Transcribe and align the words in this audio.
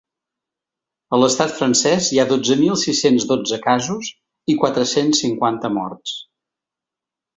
A 1.17 1.19
l’estat 1.23 1.51
francès 1.57 2.07
hi 2.15 2.19
ha 2.23 2.25
dotze 2.31 2.57
mil 2.61 2.79
sis-cents 2.85 3.27
dotze 3.33 3.61
casos 3.67 4.09
i 4.55 4.57
quatre-cents 4.65 5.23
cinquanta 5.27 5.73
morts. 5.79 6.17